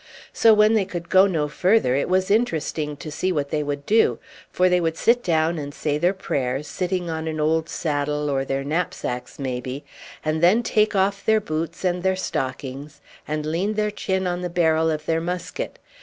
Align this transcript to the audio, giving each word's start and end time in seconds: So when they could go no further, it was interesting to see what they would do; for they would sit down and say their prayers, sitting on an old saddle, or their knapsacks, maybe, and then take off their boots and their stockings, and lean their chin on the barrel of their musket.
So 0.33 0.51
when 0.55 0.73
they 0.73 0.83
could 0.85 1.09
go 1.09 1.27
no 1.27 1.47
further, 1.47 1.93
it 1.93 2.09
was 2.09 2.31
interesting 2.31 2.97
to 2.97 3.11
see 3.11 3.31
what 3.31 3.51
they 3.51 3.61
would 3.61 3.85
do; 3.85 4.17
for 4.51 4.67
they 4.67 4.81
would 4.81 4.97
sit 4.97 5.21
down 5.21 5.59
and 5.59 5.75
say 5.75 5.99
their 5.99 6.11
prayers, 6.15 6.65
sitting 6.67 7.07
on 7.07 7.27
an 7.27 7.39
old 7.39 7.69
saddle, 7.69 8.27
or 8.27 8.43
their 8.43 8.63
knapsacks, 8.63 9.37
maybe, 9.37 9.85
and 10.25 10.41
then 10.41 10.63
take 10.63 10.95
off 10.95 11.23
their 11.23 11.39
boots 11.39 11.85
and 11.85 12.01
their 12.01 12.15
stockings, 12.15 12.99
and 13.27 13.45
lean 13.45 13.75
their 13.75 13.91
chin 13.91 14.25
on 14.25 14.41
the 14.41 14.49
barrel 14.49 14.89
of 14.89 15.05
their 15.05 15.21
musket. 15.21 15.77